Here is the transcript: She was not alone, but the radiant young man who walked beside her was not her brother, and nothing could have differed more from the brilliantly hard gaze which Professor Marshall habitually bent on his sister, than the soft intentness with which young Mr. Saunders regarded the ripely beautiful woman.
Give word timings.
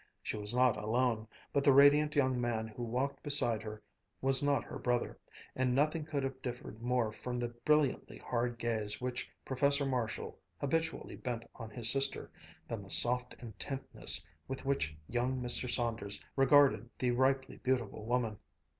She 0.23 0.35
was 0.35 0.51
not 0.51 0.77
alone, 0.77 1.27
but 1.53 1.63
the 1.63 1.71
radiant 1.73 2.15
young 2.15 2.41
man 2.41 2.65
who 2.67 2.81
walked 2.81 3.21
beside 3.21 3.61
her 3.61 3.83
was 4.19 4.41
not 4.41 4.63
her 4.63 4.79
brother, 4.79 5.19
and 5.55 5.75
nothing 5.75 6.05
could 6.05 6.23
have 6.23 6.41
differed 6.41 6.81
more 6.81 7.11
from 7.11 7.37
the 7.37 7.49
brilliantly 7.49 8.17
hard 8.17 8.57
gaze 8.57 8.99
which 8.99 9.29
Professor 9.45 9.85
Marshall 9.85 10.39
habitually 10.59 11.15
bent 11.17 11.43
on 11.53 11.69
his 11.69 11.91
sister, 11.91 12.31
than 12.67 12.81
the 12.81 12.89
soft 12.89 13.35
intentness 13.43 14.25
with 14.47 14.65
which 14.65 14.97
young 15.07 15.39
Mr. 15.39 15.69
Saunders 15.69 16.19
regarded 16.35 16.89
the 16.97 17.11
ripely 17.11 17.57
beautiful 17.57 18.03
woman. 18.03 18.39